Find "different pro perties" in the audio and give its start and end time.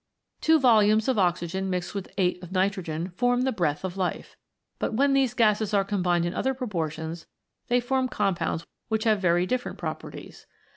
9.45-10.47